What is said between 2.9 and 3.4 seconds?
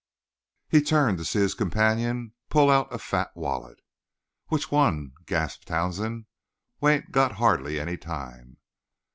a fat